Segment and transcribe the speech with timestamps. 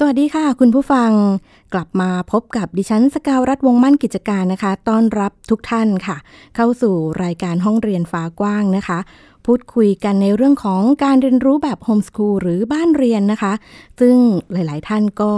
[0.00, 1.10] สวัสดีค่ะ คุณผู้ฟัง
[1.74, 6.16] กลับมาพบกับดิฉันสกาวรัฐวงมั่นกิจการนะคะ ต้อนรับทุกท่านค่ะ
[6.56, 8.98] เข้าสู่รายการห้องเรียนฟ้ากว้างนะคะ
[9.46, 13.52] พูดคุยกันในเรื่องของการเรียนรู้แบบโฮมสคูลหรือบ้านเรียนนะคะ
[14.00, 14.14] ซึ่ง
[14.52, 15.32] หลาย ๆ ท่านก็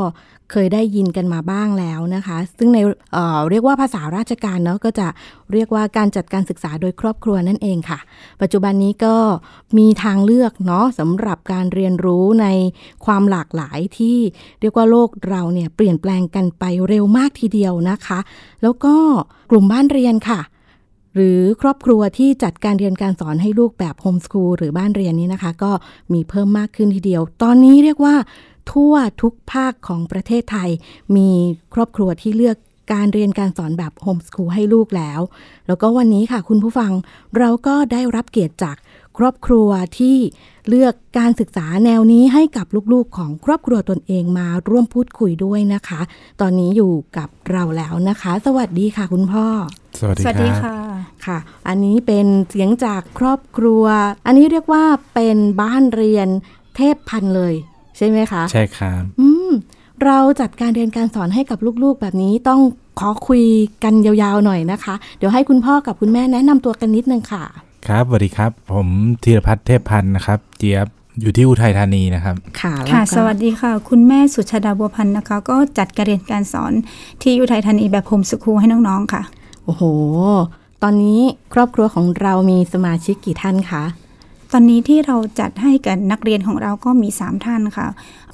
[0.51, 2.79] เคยได้ยินกันมาบ้างแล้วนะคะ ซึ่งใน
[3.13, 5.07] เเรียกว่าภาษาราชการเนาะก็จะ
[5.53, 7.99] เรียกว่าการจัดการศึกษาโดยครอบครัวนั่นเองค่ะ
[8.41, 9.17] ปัจจุบันนี้ก็
[9.79, 12.47] มีทางเลือกเนาะสำหรับการเรียนรู้ใน
[13.05, 14.19] ความหลากหลายที่
[14.61, 18.19] เรียกว่าโลกเราเนี่ยเปลี่ยนแปลงกันไปเร็วมากทีเดียวนะคะ
[18.63, 18.95] แล้วก็
[19.51, 20.41] กลุ่มบ้านเรียนค่ะ
[21.15, 25.73] หรือครอบครัวที่จัดการเรียนการสอนให้ลูกแบบโฮมส o ูลหรือบ้านเรียนนี้นะคะ ก็
[26.13, 28.15] มีเพิ่มมากขึ้นทีเดียว ตอนนี้เรียกว่า
[28.73, 30.71] ทั่วทุกภาคของประเทศไทย
[31.17, 31.31] มี
[31.75, 32.57] ครอบครัวที่เลือก
[32.93, 35.21] การเรียนการสอนแบบโฮมส o ูลให้ลูกแล้ว
[35.67, 36.93] แล้วก็วันนี้ค่ะคุณผู้ฟัง
[37.39, 38.77] เราก็ได้รับเกียรติจาก
[39.19, 40.17] ครอบครัวที่
[40.69, 46.01] เลือกการศึกษาแนวนี้ให้กับลูกๆ ของครอบครัวตนเองมาร่วมพูดคุยด้วยนะคะ
[46.41, 49.47] ตอนนี้อยู่กับเราแล้วนะคะ สวัสดีค่ะคุณพ่อ
[50.01, 50.77] สวัสดีสวัสดีค่ะ
[51.27, 51.39] ค่ะ
[51.69, 53.85] อันนี้เป็นเสียงจากครอบครัว
[54.27, 56.29] อันนี้เรียกว่าเป็นบ้านเรียน
[56.77, 57.55] เทพพันธุ์เลย
[58.01, 59.51] ใช่ไหมคะ ใช่ครับอืม
[60.05, 62.61] เราจัดการเรียนการสอนให้กับลูกๆ แบบนี้ต้อง
[63.01, 63.45] ขอคุย
[63.85, 67.45] กันยาวๆหน่อยนะคะ เดี๋ยวให้คุณพ่อกับคุณแม่แนะนำตัวกันนิดนึงค่ะ
[67.87, 68.89] ครับสวัสดีครับ ผม
[69.23, 70.87] ธีรพัฒน์เทพพันธ์นะครับ เจี๊ยบ
[71.21, 76.73] อยู่ที่อุทัยธานีนะครับ ค่ะแล้วค่ะก็สวัสดีค่ะ คุณแม่สุชาดาบัวพันธ์นะคะ ก็จัดการเรียนการสอน
[77.23, 79.23] ที่อุทัยธานีแบบโฮมสคูลให้น้องๆค่ะ
[79.65, 79.83] โอ้โห
[80.83, 81.21] ตอนนี้
[81.55, 83.85] ครอบครัวของเรามีสมาชิกกี่ท่านคะ
[84.53, 87.87] ตอนนี้ที่เราจัดให้กับนักเรียนของเราก็มี 3 ท่านค่ะ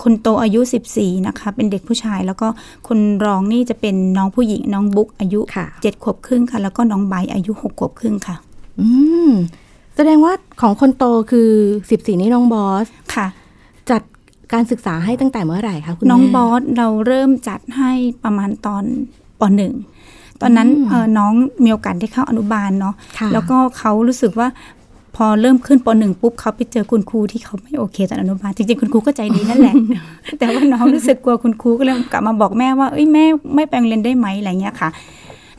[0.03, 0.61] คนโตอายุ
[0.95, 2.49] 14 นะคะ เป็นเด็กผู้ชาย แล้วก็
[2.89, 8.37] คนรองนี่จะเป็นน้องผู้หญิงน้องบุ๊กอายุค่ะ7ขวบครึ่งค่ะ แล้วก็น้องใบอายุ6ขวบครึ่งค่ะ
[8.81, 8.87] อื
[9.29, 9.31] ม
[9.97, 11.51] แสดงว่าของคนโตคือ
[11.85, 13.27] 14 นี่น้องบอสค่ะ
[13.91, 14.03] จัด
[14.53, 17.93] การศึกษาให้ตั้งแต่เมื่อไหร่คะคุณแม่น้องบอสเราเริ่มจัดให้
[18.25, 18.85] ประมาณตอน
[19.41, 19.75] ปหนึ่ง
[20.41, 21.33] ตอนนั้นอืมเอ่อน้อง
[21.65, 24.49] มีโอกาสได้เข้าอนุบาลเนาะค่ะแล้วก็เขารู้สึกว่า
[25.17, 29.75] พอเริ่มขึ้นปหนึ่งปุ๊บเขาไปเจอคุณครูที่เขาไม่โอเคตอนอนุบาลจริงๆคุณครูก็ใจดีนั่นแหละ
[30.39, 33.25] แต่ว่าน้องรู้สึกกลัวคุณครูก็เลยกลับมาบอกแม่ว่าเอ้ยแม่
[33.55, 34.89] ไม่ไปโรงเรียนได้ไหมอะไรเงี้ยค่ะ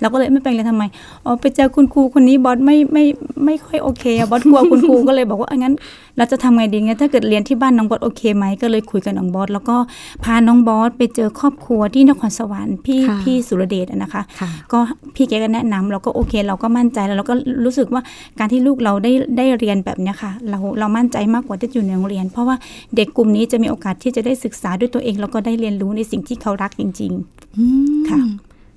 [0.01, 0.83] เราก็เลยไม่ไปโรงเรียนทำไม
[1.25, 3.03] อ๋อไปเจอคุณครูคนนี้บอสไม่ไม่
[3.45, 5.75] ไม่ค่อยโอเคอะบอสกลัวคุณครูก็เลยบอกว่าเอางั้น
[6.17, 9.75] เราจะทำไงดีงั้นถ้าเกิดเรียนที่บ้านน้องบอสโอเคไหมก็เลยคุยกับน้องบอสแล้วก็
[10.23, 14.79] พาน้องบอสไปเจอครอบครัวที่นครสวรรค์พี่ค่ะพี่สุรเดชอะนะคะค่ะก็
[15.15, 17.35] พี่แกก็แนะนำเราก็โอเค เราก็มั่นใจแล้วเราก็
[17.65, 18.01] รู้สึกว่า
[18.39, 22.55] การที่ลูกเราได้ได้เรียนแบบเนี้ยค่ะ เราเรามั่นใจมากกว่าที่อยู่ในโรงเรียน เพราะว่า
[22.95, 27.13] เด็กกลุ่มนี้จะมีโอกาสที่จะได้ศึกษาด้วยตัวเองแล้วก็ได้เรียนรู้ในสิ่งที่เขารักจริง
[27.57, 27.65] อื
[28.01, 28.19] มค่ะ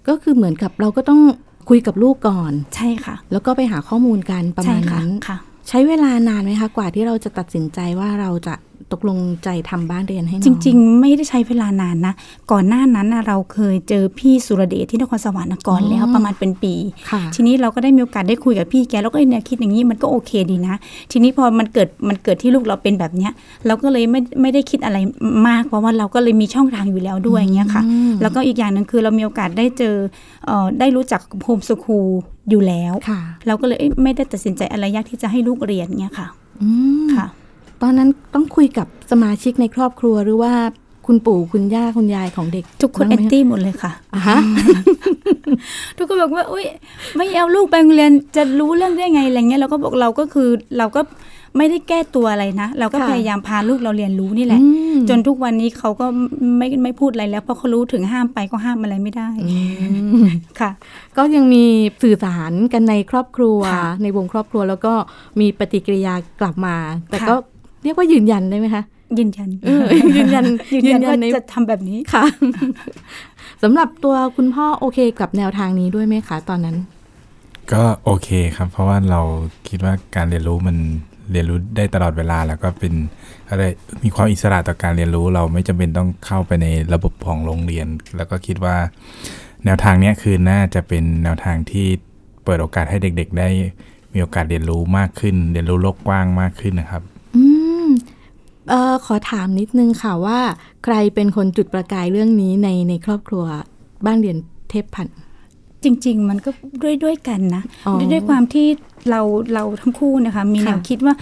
[0.09, 1.21] ก็คือเหมือนกับเราก็ต้อง
[1.69, 5.37] คุยกับลูกก่อนๆใช่ค่ะ แล้วก็ไปหาข้อมูลกันประใช่มาณค่ะนั้นค่ะ
[5.69, 8.55] ใช้เวลานานไหมคะ กว่าที่เราจะตัดสินใจว่าเราจะ
[8.93, 12.15] ตกลงใจทำบ้านเรียนให้น้อง จริง ๆ ไม่ได้ใช้เวลานานนะ
[12.51, 16.75] ก่อนหน้านั้นนะเราเคยเจอพี่สุรเดชที่นครสวรรค์นะก่อนแล้วประมาณเป็นปี
[17.11, 20.75] ค่ะทีนี้เราก็ได้มีโอกาสได้คุยกับพี่แกแล้วก็แนวคิดอย่างนี้มันก็โอเคดีนะ
[21.11, 23.33] ทีนี้พอมันเกิดมันเกิดที่ลูกเราเป็นแบบเนี้ย
[23.67, 24.99] เราก็เลยไม่ไม่ได้คิดอะไร
[25.49, 29.95] มากเพราะว่าเราก็เลยมีช่องทางอยู่แล้วด้วยอย่างเงี้ยค่ะอืมแล้วก็อีกอย่างหนึ่งคือเรามีโอกาสได้เจอ
[30.47, 32.09] เอ่อได้รู้จักโฮมสคูล
[32.51, 36.27] อยู่แล้วค่ะเราก็เลยเอ้ยไม่ได้ตัดสินใจอะไรยากที่จะให้ลูกเรียนเงี้ยค่ะ
[36.63, 36.69] อื
[37.05, 37.27] มค่ะ
[37.83, 40.53] ตอนนั้นต้องคุยกับสมาชิกในครอบครัวหรือว่า
[41.07, 44.37] คุณปู่คุณย่าคุณยายของเด็ก ทุกคนบ้าแองนไหมตี้หมดเลยค่ะอะฮะ
[45.97, 46.65] ทุกคนบอกว่าอุ้ย
[47.17, 51.01] ไม่เอาลูกไปโรงเรียนจะรู้เรื่องได้ไงอะไรเงี้ยเราก็บอกเราก็คือเราก็
[51.57, 56.07] ไม่ได้แก้ตัวอะไรนะ เราก็ค่ะพยายามพาลูกเราเรียนรู้นี่แหละอืมจนทุกวันนี้เขาก็
[56.59, 59.59] ไม่ไม่พูดอะไรแล้วเพราะเขารู้ถึงห้ามไปก็ห้ามอะไรไม่ได้อื
[60.23, 60.27] ม
[60.61, 60.71] ค่ะ
[61.17, 61.65] ก็ยังมี
[62.03, 64.93] สื่อสารกันในครอบครัวค่ะในวงครอบครัวแล้วก็
[65.41, 66.77] มีปฏิกิริยากลับมา
[67.11, 67.35] แต่ค่ะก็
[67.83, 68.83] เรียกว่ายืนยันได้ไหมคะ
[69.19, 69.85] ยืนยันเออ
[70.17, 70.45] ยืนยัน
[70.75, 72.25] ยืนยันว่าในจะทำแบบนี้ค่ะ
[73.63, 76.77] สำหรับตัวคุณพ่อโอเคกับแนวทางนี้ด้วยไหมคะตอนนั้น
[77.73, 79.21] ก็โอเคครับ เพราะว่าเรา
[79.69, 80.77] คิดว่าการเรียนรู้มัน
[81.33, 82.95] เรียนรู้ได้ตลอดเวลาแล้วก็เป็น
[83.49, 83.63] อะไร
[84.03, 87.87] มีความอิสระต่อการเรียนรู้ เราไม่จำเป็นต้องเข้าไปในระบบของโรงเรียน
[88.17, 88.77] แล้วก็คิดว่า
[89.65, 91.87] แนวทางนี้คือน่าจะเป็นแนวทางที่
[92.45, 93.49] เปิดโอกาสให้เด็ก ๆ ได้
[94.13, 97.03] มีโอกาสเรียนรู้มากขึ้น เรียนรู้โลกกว้างมากขึ้นนะครับ
[97.37, 97.45] อื
[97.87, 97.89] ม
[98.69, 100.41] เออขอถามนิดนึงค่ะว่า
[100.85, 103.45] ใครเป็นคนจุดประกายเรื่องนี้ในในครอบครัว
[104.07, 104.37] บ้านเรียน
[104.71, 105.19] เทพพันธ์
[105.85, 106.51] จริง ๆ มันก็
[106.83, 108.67] ด้วยด้วยกันนะอ๋อด้วยด้วยความที่
[109.11, 109.21] เรา
[109.55, 111.15] เราทั้งคู่นะคะมีแนวค่ะคิดว่า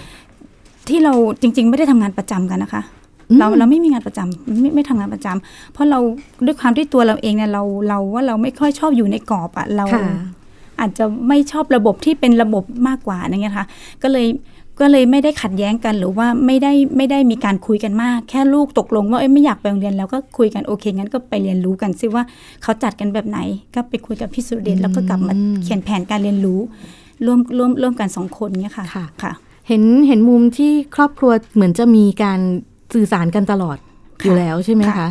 [0.89, 2.83] ที่เราจริง ๆ ไม่ได้ทำงานประจำกันนะคะ
[3.31, 5.99] อืมเราเราไม่มีงานประจำไม่ไม่ทำงานประจำเพราะเรา
[6.47, 10.03] ด้วยความที่ตัวเราเองเนี่ยเราเราว่าเราไม่ค่อยชอบอยู่ในกรอบอะเราค่ะ
[10.81, 13.67] อาจจะไม่ชอบระบบที่เป็นระบบมากกว่าอย่างเงี้ยค่ะ
[14.03, 14.27] ก็เลย
[14.81, 22.23] ก็เลยไม่ได้ขัดแย้งกันหรือว่าไม่ได้ไม่ได้มีการคุยกันมาก แค่ลูกตกลงว่าเอ้ยไม่อยากไปโรงเรียนแล้วก็คุยกันโอเคงั้นก็ไปเรียนรู้กันซิว่า
[22.63, 23.39] เขาจัดกันแบบไหน
[23.75, 26.61] ก็ไปคุยกับพี่สุรเดชแล้วก็กลับมาอืมเขียนแผนการเรียนรู้
[27.27, 29.33] ร่วมร่วมร่วมกันสองคนเนี้ยค่ะค่ะค่ะ
[29.69, 32.41] เห็นเห็นมุมที่ครอบครัวเหมือนจะมีการ
[32.95, 33.79] สื่อสารกันตลอด
[34.21, 35.09] ค่ะอยู่แล้วใช่ไหมคะค่ะ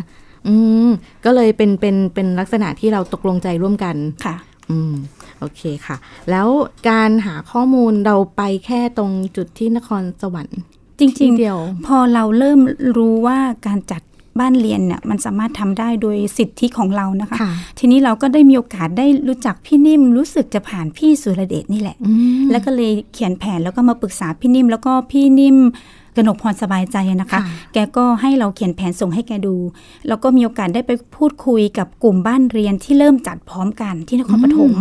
[0.48, 0.54] อื
[0.86, 0.88] ม
[1.24, 4.34] ก็เลยเป็นเป็นเป็นลักษณะที่เราตกลงใจร่วมกันค่ะ
[4.70, 4.94] อืม
[5.40, 5.96] โอเคค่ะ
[6.30, 6.48] แล้ว
[6.88, 10.58] การหาข้อมูลเราไปแค่ตรงจุดที่นครสวรรค์
[10.98, 12.60] จริงที่ๆเดียว พอเราเริ่ม
[12.96, 14.02] รู้ว่าการจัด
[14.40, 25.56] บ้านเรียนเนี่ยมันสามารถทำได้โดยสิทธิของเรานะคะค่ะทีนี้เราก็ได้มีโอกาสได้รู้จักพี่นิ่มรู้สึกจะผ่านพี่สุรเดชนี่แหละอืมแล้วก็เลยเขียนแผนแล้วก็มาปรึกษาพี่นิ่ม แล้วก็พี่นิ่ม
[26.18, 27.42] กนกพรสบายใจนะคะค่ะ
[27.72, 29.54] แกก็ให้เราเขียนแผนส่งให้แกดู
[30.08, 34.72] แล้วก็มีโอกาสได้ไปพูดคุยกับกลุ่มบ้านเรียนที่เริ่มจัดพร้อมกันที่นครปฐม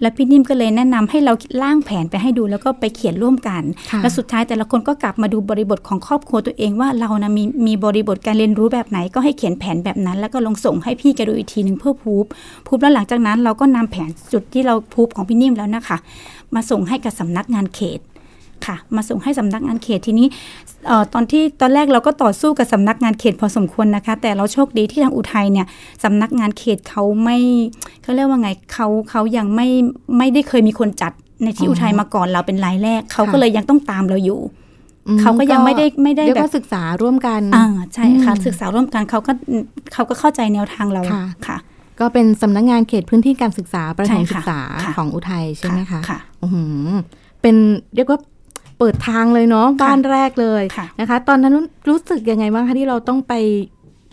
[0.00, 12.24] และพี่นิ่มก็เลยแนะนำให้เราร่างแผนไปให้ดู แล้วก็ไปเขียนร่วมกันค่ะแล้วสุดท้ายแต่ละคนก็กลับมาดูบริบทของครอบครัวตัวเองว่าเรานะมีมีบริบทการเรียนรู้แบบไหนก็ให้เขียนแผนแบบนั้น แล้วก็ลงส่งให้พี่แกดูอีกทีหนึ่งเพื่อพูบ
[12.66, 15.98] พูบแล้วหลังจากนั้นเราก็นำแผนจุดที่เราพูบของพี่นิ่มแล้วนะคะ
[16.54, 18.00] มาส่งให้กับสำนักงานเขต
[18.66, 20.26] ค่ะ มาส่งให้สำนักงานเขตทีนี้
[20.86, 25.66] เอ่อตอนที่ตอนแรกเราก็ต่อสู้กับสำนักงานเขตพอสมควรนะคะ แต่เราโชคดีที่ทางอุทัยเนี่ย
[26.04, 27.38] สำนักงานเขตเขาไม่
[28.02, 29.68] เขาเรียกว่าไงเขาเขายังไม่
[30.18, 31.12] ไม่ได้เคยมีคนจัด
[31.44, 34.40] ในที่อ๋ออุอุทัยมาก่อนเราเป็นรายแรกเขาค่ะก็เลยยังต้องตามเราอยู่
[35.08, 39.32] อืมเขาก็ยังไม่ได้ไม่ได้เรียกแบบว่าศึกษาร่วมกันอ่าใช่ค่ะอืมศึกษาร่วมกันเขาก็
[39.92, 41.58] เขาก็เข้าใจแนวทางเราค่ะค่ะ
[42.00, 46.88] ก็เป็นสำนักงานเขตพื้นที่การศึกษาประถมใช่ค่ะศึกษาค่ะของอุทัยใช่ไหมคะค่ะอื้อหือ
[47.42, 47.56] เป็น
[47.94, 48.18] เรียกว่า
[48.82, 51.54] เปิดทางเลยเนาะบ้านแรกเลยค่ะนะคะ ตอนนั้น
[51.88, 53.34] รู้สึกยังไงบ้างคะที่เราต้องไป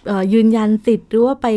[0.07, 1.47] เอ่อยืนยันสิทธิ์หรือว่าไป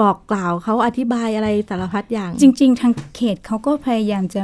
[0.00, 4.42] บอกกล่าวเขาอธิบายอะไรสารพัดอย่าง จริง ๆ ทางเขตเขาก็พยายามจะ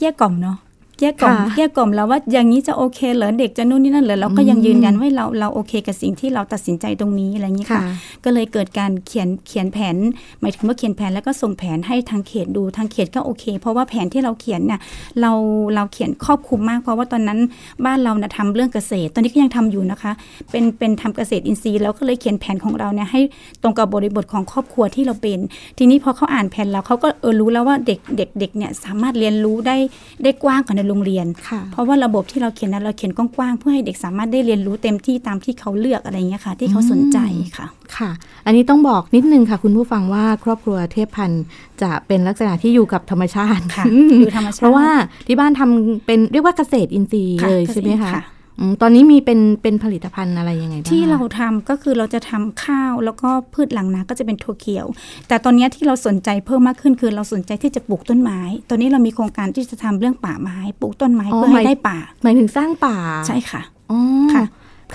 [0.00, 0.58] แยกกล่อมเนาะ
[1.00, 7.92] แยกกล่อมค่ะแยกกล่อมแล้วว่าอย่างนี้จะโอเคเหรอเด็กจะนู่นนี่นั่นเหรอเราก็ยังอืมยืนยันว่าเราเราโอเคกับสิ่งที่เราตัดสินใจตรงนี้อะไรอย่างนี้ค่ะค่ะ
[8.24, 9.96] ก็เลยเกิดการเขียนเขียนแผน
[10.40, 14.80] หมายถึงว่าเขียนแผนแล้วก็ส่งแผนให้ทางเขตดูทางเขตก็โอเค เพราะว่าแผนที่เราเขียนเนี่ย
[15.20, 15.32] เรา
[15.74, 17.38] เราเขียนครอบคลุมมาก เพราะว่าตอนนั้น
[17.84, 20.12] บ้านเรานะทำเรื่องเกษตร ตอนนี้ก็ยังทำอยู่นะคะ
[20.50, 23.20] เป็นเป็นทำเกษตรอินทรีย์แล้วก็เลยเขียนแผนของเราเนี่ยให้
[23.62, 25.38] ตรงกับบริบทของครอบครัวที่เราเป็น
[25.78, 29.76] ทีนี้พอเขาอ่านแผนแล้วเขาก็เออรู้แล้วว่าเด็กเด็กเด็กเนี่ยสามารถเรียนรู้ได้
[30.22, 37.18] ได้กว้างกว่าในโรงเรียนค่ะเพราะว่าระบบที่เราเขียนนั้นเราเขียนกว้างๆเพื่อให้เด็กสามารถได้เรียนรู้เต็มที่ตามที่เขาเลือกอะไรอย่างเงี้ยค่ะ ที่เขาสนใจ
[37.58, 37.66] ค่ะ
[37.96, 38.10] ค่ะ
[38.46, 41.44] อันนี้ต้องบอกนิดนึงค่ะ คุณผู้ฟังว่าครอบครัวเทพพันธ์
[41.82, 44.88] จะเป็นลักษณะที่อยู่กับธรรมชาติค่ะอืมอยู่ธรรมชาติเพราะว่า
[45.26, 48.39] ที่บ้านทำเป็นเรียกว่าเกษตรอินทรีย์ค่ะเลยใช่ไหมคะค่ะอืม
[48.82, 54.86] ตอนนี้มีเป็นเป็นผลิตภัณฑ์อะไรยังไงบ้างที่คะเราทำก็คือเราจะทำข้าวแล้วก็พืชหลังนาก็จะเป็นถั่วเขียว
[55.28, 58.40] แต่ตอนนี้ที่เราสนใจเพิ่มมากขึ้นคือเราสนใจที่จะปลูกต้นไม้
[58.70, 62.96] ตอนนี้เรามีโครงการที่จะทำเรื่องป่าไม้ปลูกต้นไม้เพื่อให้ได้ป่า หมายถึงสร้างป่า
[63.26, 63.60] ใช่ค่ะ
[63.90, 64.00] อ๋อ
[64.34, 64.44] ค่ะ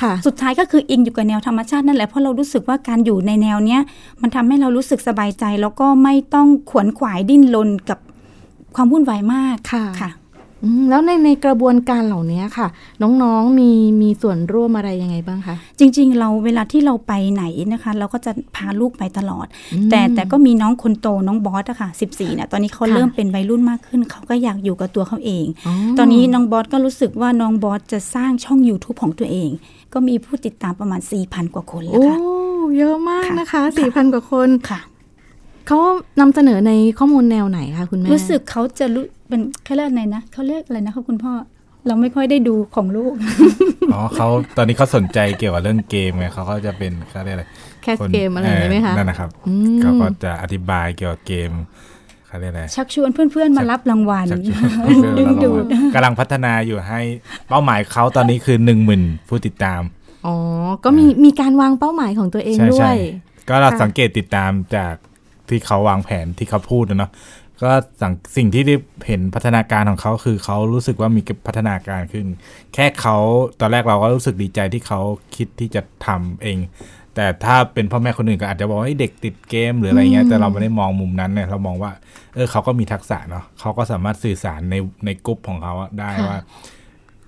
[0.02, 3.82] ค่ะสุดท้ายก็คืออิงอยู่กับแนวธรรมชาตินั่นแหละเพราะเรารู้สึกว่าการอยู่ในแนวเนี้ย
[4.22, 8.00] มันทำให้เรารู้สึกสบายใจ แล้วก็ไม่ต้องขวนขวายดิ้นรนกับ
[8.76, 10.25] ความวุ่นวายมากค่ะค่ะอืม
[10.90, 12.68] แล้วในในกระบวนการเหล่านี้ค่ะ
[13.02, 13.71] น้องๆมี
[14.02, 17.44] มีส่วนร่วมอะไรยังไงบ้างคะจริง ๆ เราเวลาที่เราไปไหน
[17.74, 29.50] นะคะ เราก็จะพาลูกไปตลอดอืมแต่แต่ก็มีน้องคนโตน้องบอสอะค่ะ14เนี่ยตอนนี้เขาค่ะเริ่มเป็นวัยรุ่นมากขึ้น เขาก็อยากอยู่กับตัวเขาเองอ๋อตอนนี้น้องบอสก็รู้สึกว่าน้องบอสจะสร้างช่อง YouTube ของตัวเอง
[29.94, 32.18] ก็มีผู้ติดตามประมาณ4,000กว่าคนแล้วโอ้ค่ะ
[32.78, 34.80] เยอะมากค่ะนะคะค่ะสี่พันกว่าคนค่ะ
[35.68, 35.80] เขา
[36.19, 41.34] นำเสนอในข้อมูลแนวไหนคะคุณแม่ รู้สึกเขาจะรู้ เป็นเขาเรียกอะไรนะเขาเรียกอะไรนะคะคุณพ่อ
[41.88, 43.14] เราไม่ค่อยได้ดูของลูก
[43.94, 44.28] อ๋อเขา
[44.58, 47.46] ตอนนี้เขาสนใจเกี่ยวกับเรื่องเกมไงเขาก็จะเป็นเขาเรียกอะไร
[47.84, 51.52] แคสเกมอะไรอย่างนี้ไหมคะนั่นนะครับอืมเขาก็จะอธิบายเกี่ยวกับเกม
[52.28, 55.64] เขาเรียกอะไรชักชวนเพื่อนๆมารับรางวัลชักชวนเพื่อนดึงๆดูด
[55.96, 57.02] กำลังพัฒนาอยู่ให้
[57.50, 59.82] เป้าหมายเขาตอนนี้คือหนึ่งหมื่นผู้ติดตาม
[60.26, 60.36] อ๋อ
[60.84, 62.98] ก็มีมีการวางเป้าหมายของตัวเองใช่ด้วใช่ย
[63.48, 64.96] ก็เราค่ะสังเกตติดตามจาก
[65.50, 67.12] ที่เขาวางแผนที่เขาพูดนะเนาะ
[67.64, 67.71] ก็
[68.02, 68.76] สังสิ่งที่ได้
[69.07, 72.26] เห็นพัฒนาการของเขาคือเขารู้สึกว่ามีพัฒนาการขึ้น
[72.74, 73.18] แค่เขา
[73.59, 75.00] ตอนแรกเราก็รู้สึกดีใจที่เขา
[75.35, 76.57] คิดที่จะทำเอง
[77.16, 81.92] แต่ถ้าเป็นพ่อแม่คนอื่นก็อาจจะบอกว่าเฮ้ยเด็กติดเกมหรืออะไรเงี้ยอืมแต่เราไม่ได้มองมุมนั้นเนี่ยเรามองว่า
[82.35, 86.40] เออเขาก็มีทักษะเนาะเขาก็สามารถสื่อสารในในกลุ่มของเขาอะได้ว่า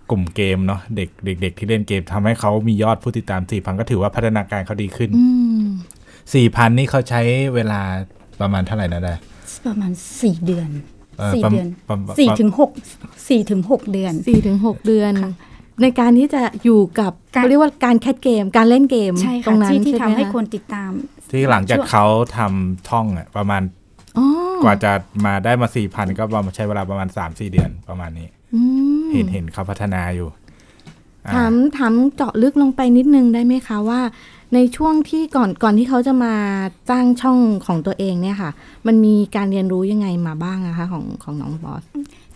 [0.09, 1.09] กลุ่มเกมเนาะเด็ก
[1.41, 5.25] เด็ก ๆ ที่เล่นเกมทำให้เขามียอดผู้ติดตามสี่พันก็ถือว่าพัฒนาการเขาดีขึ้นอื
[5.61, 5.65] ม
[6.33, 7.21] สี่พันนี่เขาใช้
[7.55, 7.81] เวลา
[8.41, 9.13] ประมาณเท่าไหร่นะได้
[9.65, 10.69] ประมาณสี่เดือน
[11.17, 12.71] เอ่อสี่ประเดือนประประสี่ถึงหก
[13.29, 15.13] สี่ถึงหกเดือนสี่ถึงหกเดือน
[15.81, 20.91] ในการที่จะอยู่กับการเขาเรียกว่าการแคสเกม การเล่นเกมใช่ตรค่ะงนั้นที่ที่ช่ทำไมให้คะคนติดตาม
[21.31, 22.05] ที่หลังจากช่วงเขา
[22.37, 23.61] ทำท่องอะประมาณ
[24.17, 24.25] อ๋อ
[24.63, 24.91] กว่าจะ
[25.25, 28.61] มาได้มาสี่พันก็ประมาณใช้เวลาประมาณสามสี่เดือนประมาณนี้อื
[29.03, 30.29] มเห็นเห็นเขาพัฒนาอยู่
[31.25, 34.01] อ่าถามถามเจาะลึกลงไปนิดนึงได้ไหมคะว่า
[34.53, 36.33] ในช่วงที่ก่อนก่อนที่เขาจะมา
[36.89, 38.51] จ้างช่องของตัวเองเนี่ยค่ะ
[38.87, 41.83] มันมีการเรียนรู้ยังไงมาบ้างอะคะของของน้องบอส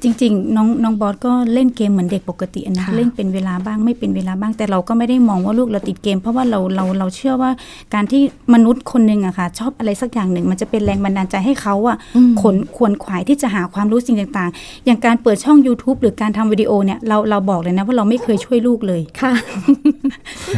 [0.04, 7.52] จริงๆ น้องน้องบอสก็เล่นเกมเหมือนเด็กปกตินะค่ะเล่นเป็นเวลาบ้างไม่เป็นเวลาบ้างแต่เราก็ไม่ได้มองว่าลูกเราติดเกม เพราะว่าเราเราเราเชื่อว่า
[7.94, 8.22] การที่
[8.54, 19.34] มนุษย์คนหนึ่งอะค่ะ ชอบอะไรสักอย่างหนึ่ง มันจะเป็นแรงบันดาลใจให้เขาอะอืมขนขวนขวายที่จะหาความรู้สิ่งต่างๆ อย่างการเปิดช่อง YouTube หรือการทำวิดีโอเนี่ยเราเราบอกเลยนะว่าเราไม่เคยช่วยลูกเลยค่ะ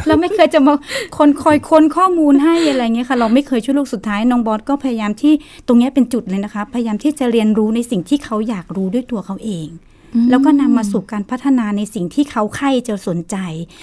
[0.07, 0.73] เราไม่เคยจะมา
[1.17, 5.33] คนคอยค้นข้อมูลให้อะไรเงี้ยค่ะ เราไม่เคยช่วยลูกสุดท้ายน้องบอสก็พยายามที่
[5.67, 9.69] ตรงเนี้ยเป็นจุดเลยนะคะ พยายามที่จะเรียนรู้ในสิ่งที่เขาอยากรู้ด้วยตัวเขาเขาเอง
[10.29, 13.37] แล้วก็นำมาสู่การพัฒนาในสิ่งที่เขาใคร่จะสนใจ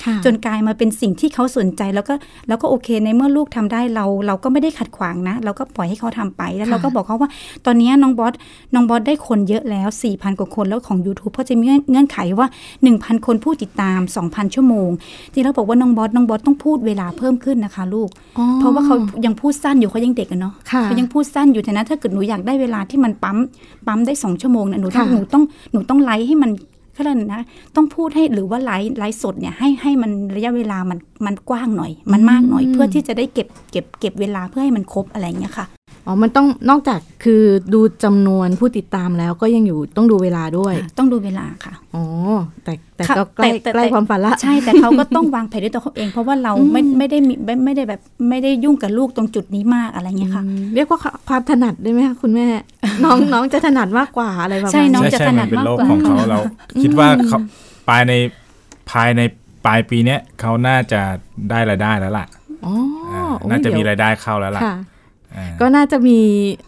[0.05, 2.15] ค่ะจนกลายมาเป็นสิ่งที่เขาสนใจแล้วก็
[2.49, 7.31] แล้วก็โอเคในเมื่อลูกทำได้เรา เราก็ไม่ได้ขัดขวางนะ เราก็ปล่อยให้เขาทำไป แล้วค่ะเราก็บอกเขาว่า
[7.67, 8.33] ตอนนี้น้องบอส
[8.75, 12.47] น้องบอสได้คนเยอะแล้ว 4,000 กว่าคนแล้วของ YouTube เพราะจะมีเงื่อนไขว่า
[12.87, 14.91] 1,000 คนผู้ติดตาม 2,000 ชั่วโมง
[15.33, 18.09] ที่เราบอกว่าน้องบอสน้องบอสต้องพูดเวลาเพิ่มขึ้นนะคะลูก
[18.39, 18.97] อ๋อเพราะว่าเขา
[19.27, 23.37] ยังพูดสั้นอยู่เขายังเด็กอะเนาะค่ะเขายังพูดสั้นอยู่แต่นั้นถ้าเกิดหนูอยากได้เวลาที่มันปั๊ม
[23.87, 26.51] ปั๊มได้สองชั่วโมงนะหนูต้องค่ะหนูต้องหนูต้องไลฟ์ให้มัน
[26.97, 27.43] ก็เลยนะ
[27.77, 35.67] ต้องพูดให้หรือว่าไลฟ์ไลฟ์สดเนี่ยให้ให้มันระยะเวลามันมันกว้างหน่อย มันมากหน่อยเพื่อที่จะได้เก็บเก็บเก็บเวลาเพื่อให้มันครบอะไรอย่างเงี้ยค่ะ
[36.07, 37.43] อ๋อ มันต้องนอกจากคือ
[37.75, 42.05] ดูจำนวนผู้ติดตามแล้วก็ยังอยู่ต้องดูเวลาด้วย ต้องดูเวลาค่ะ อ๋อ
[42.65, 52.47] แต่แต่ค่ะก็ใกล้แต่แต่ใกล้ความฝันละ ใช่ แต่เขาก็ต้องวางแผนด้วยตัวเขาเอง เพราะว่าเราไม่ไม่ได้มีไม่ไม่ได้แบบไม่ได้ยุ่งกับลูกตรงจุดนี้มากอะไรเงี้ยค่ะอืมเรียกว่าความถนัดได้ไหมคะคุณแม่
[53.05, 56.39] น้องน้องจะถนัดมากกว่าอะไรประมาณใช่น้องนี้ใช่จะใช่ถนัมัดนเป็นมากโลกกว่าของเขาเรา
[56.83, 57.39] คิดว่าเขา
[57.89, 58.13] ภายใน
[58.93, 59.21] ภายใน
[59.67, 61.01] ปลายปีเนี้ยเขาน่าจะ
[61.51, 62.27] ได้รายได้แล้วล่ะ
[62.67, 62.75] อ๋อ
[63.13, 64.77] อ่าโอ้ยน่าจะมีเดี๋ยวรายได้เข้าแล้วล่ะค่ะอ่า
[65.61, 66.19] ก็น่าจะมี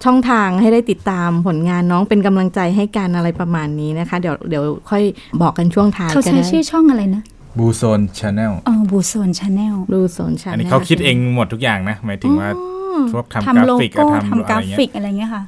[0.05, 5.03] ช่องทางให้ได้ติดตามผลงานน้องเป็นกำลังใจให้กันอะไรประมาณนี้นะคะ เดี๋ยวเดี๋ยวค่อย
[5.43, 7.23] บอกกันช่วงท้ายเขาก็ใช้ได้ชื่อช่องอะไรนะ
[7.59, 12.49] บูโซนชาแนลเออบูโซนชาแนลดูโซนชันอันนี้เขาคิดเองหมดทุกอย่างนะหมายถึงว่า
[13.13, 15.43] พวกทำกราทำโลฟิกโก้ทำทำกอะราไรเงี้ฟิยกอะไรเงี้ยค่ะ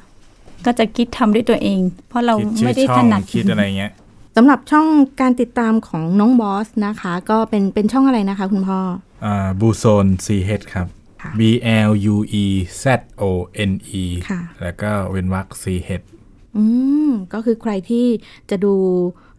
[0.65, 1.79] ก็จะคิดทำด้วยตัวเอง
[2.09, 3.91] เพราะเราคิดชื่ไม่อได้ช่อถงนัดคิดอะไรเงี้ย
[4.35, 4.87] สำหรับช่อง
[5.21, 8.79] การติดตามของน้องบอสนะคะ ก็เป็นเป็นช่องอะไรนะคะ คุณพ่อ
[9.25, 11.04] อ่าบูโซน CH ครับค่ะ
[11.39, 11.41] B
[11.89, 12.45] L U E
[12.83, 12.85] Z
[13.21, 13.23] O
[13.69, 16.05] N E ค่ะแล้วก็เว้นวรรค CH
[16.57, 16.65] อื
[17.09, 18.07] ม ก็คือใครที่
[18.49, 18.75] จะดู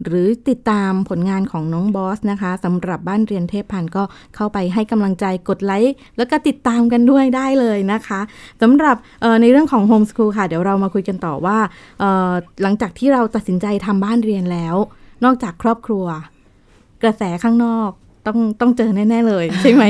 [0.04, 4.02] หรือติดตามผลงานของน้องบอสนะคะสำหรับบ้านเรียนเทพพันธ์ก็
[4.34, 8.20] เข้าไปให้กำลังใจกดไลค์แล้วก็ติดตามกันด้วยได้เลยนะคะ
[8.62, 11.58] สำหรับเอ่อในเรื่องของโฮมส o ูลค่ะ เดี๋ยวเรามาคุยกันต่อว่า
[12.00, 14.76] เอ่อหลังจากที่เราตัดสินใจทำบ้านเรียนแล้ว
[15.24, 16.06] นอกจากครอบครัว
[17.02, 17.90] กระแสข้างนอก
[18.26, 19.84] ต้องต้องเจอแน่ๆเลยใช่ไหม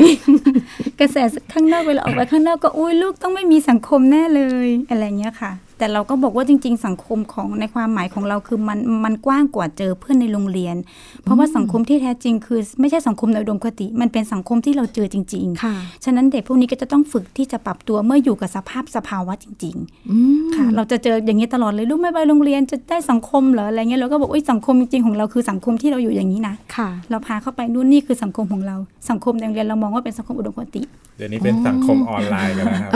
[1.00, 1.16] กระแส
[1.52, 10.76] ข้างนอกเวลาออกไปข้างนอกก็อุ้ยลูกต้องไม่มีสังคมแน่เลยอะไรเงี้ยค่ะ แต่เราก็บอกว่าจริง ๆ สังคมของในความหมายของเราคือมันมันกว้างกว่าเจอเพื่อนในโรงเรียน
[11.22, 28.76] เพราะว่าสังคมที่แท้จริงคือไม่ใช่สังคมในอุดมคติ มันเป็นสังคมที่เราเจอจริงค่ะๆฉะนั้นเด็กพวกนี้ก็จะต้องฝึกที่จะปรับตัวเมื่ออยู่กับสภาพสภาวะจริงๆอืมค่ะ เราจะเจออย่างนี้ตลอดเลยลูกไม่ไปโรงเรียนจะได้สังคมเหรออะไรเงี้ยเราก็บอกว่าสังคมจริงๆของเราคือสังคมที่เราอยู่อย่างนี้นะค่ะ เราพาเข้าไปนู่นนี่คือสังคมของเรา
[29.10, 30.82] สังคมในโรงเรียนเรามองว่าเป็นสังคมอุดมคติ
[31.16, 32.92] เดี๋ยวนี้เป็นสังคมออนไลน์กันนะครับ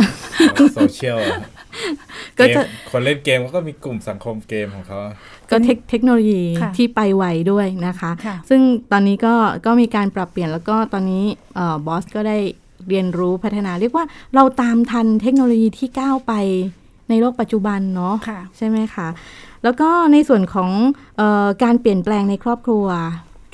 [0.74, 1.38] โซเชียลอะ
[2.38, 4.98] ก็จะเมคนเล่นเกมเขาก็มีกลุ่มสังคมเกมของเขา
[5.50, 8.60] ก็เทคเทคโนโลยีค่ะที่ไปไวด้วยนะคะค่ะซึ่ง
[8.92, 9.34] ตอนนี้ก็
[9.66, 11.24] ก็มีการปรับเปลี่ยนแล้วก็ตอนนี้
[11.86, 12.38] บอสก็ได้
[12.88, 16.32] เรียนรู้พัฒนาเรียกว่าเราตามทันเทคโนโลยีที่ก้าวไป
[17.08, 19.08] ในโลกปัจจุบันเนาะค่ะใช่ไหมคะ
[19.64, 20.70] แล้วก็ในส่วนของ
[21.16, 22.86] เออการเปลี่ยนแปลงในครอบครัว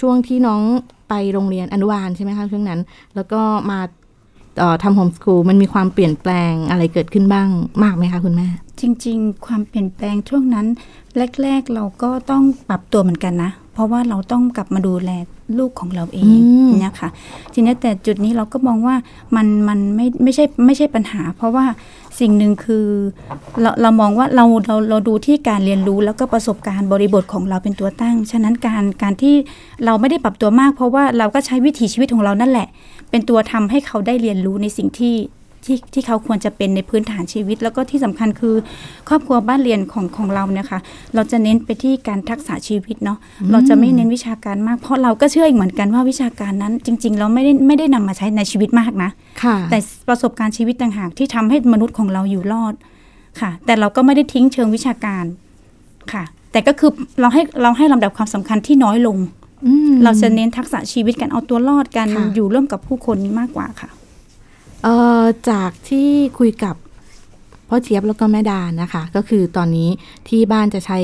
[0.00, 0.62] ช่วงที่น้อง
[1.08, 2.80] ไปโรงเรียนอนุบาลใช่ไหมคะช่วงนั้น
[3.14, 3.90] แล้วก็มาเอ่อ
[4.82, 7.48] ทำโฮมสคูลมันมีความเปลี่ยนแปลงอะไรเกิดขึ้นบ้าง
[7.82, 8.48] มากไหมคะคุณแม่
[8.80, 10.66] จริง ๆ ความเปลี่ยนแปลงช่วงนั้น
[11.42, 15.10] แรก ๆ เราก็ต้องปรับตัวเหมือนกันนะ เพราะว่าเราต้องกลับมาดูแล
[15.58, 16.34] ลูกของเราเองอื
[16.66, 17.08] มเนี่ยค่ะ
[17.52, 18.96] ทีนี้แต่จุดนี้เราก็มองว่า
[19.36, 21.64] มันมันไม่ไม่ใช่ไม่ใช่ปัญหา เพราะว่า
[22.20, 22.86] สิ่งหนึ่งคือ
[23.62, 29.34] เราเรามองว่าเราเราเราดูที่การเรียนรู้แล้วก็ประสบการณ์บริบทของเราเป็นตัวตั้ง ฉะนั้นการการที่
[29.84, 32.68] เราไม่ได้ปรับตัวมาก เพราะว่าเราก็ใช้วิถีชีวิตของเรานั่นแหละ
[33.10, 35.16] เป็นตัวทำให้เขาได้เรียนรู้ในสิ่งที่
[35.64, 38.54] ที่ที่เขาควรจะเป็นในพื้นฐานชีวิต แล้วก็ที่สำคัญคือ
[39.08, 40.80] ครอบครัวบ้านเรียนของของเราเนี่ยค่ะ
[41.14, 43.18] เราจะเน้นไปที่การทักษะชีวิตเนาะ
[43.52, 49.10] เราจะไม่เน้นวิชาการมาก เพราะเราก็เชื่ออีกเหมือนกันว่าวิชาการนั้น จริง ๆ เราไม่ได้ไม่ได้นำมาใช้ในชีวิตมากนะ
[49.42, 52.74] ค่ะแต่ประสบการณ์ชีวิตต่างหากที่ทำให้มนุษย์ของเราอยู่รอด
[53.40, 55.24] ค่ะ แต่เราก็ไม่ได้ทิ้งเชิงวิชาการ
[56.12, 59.45] ค่ะ แต่ก็คือเราให้เราให้ลำดับความสำคัญที่น้อยลงอืม
[60.04, 63.90] เราจะเน้นทักษะชีวิตการเอาตัวรอดการค่ะอยู่ร่วมกับผู้คนนี้มากกว่าค่ะ
[64.82, 66.08] เอ่อจากที่
[66.38, 66.74] คุยกับ
[67.68, 69.88] พ่อเจี๊ยบแล้วก็แม่ดานะคะ ก็คือตอนนี้
[70.28, 70.98] ที่บ้านจะใช้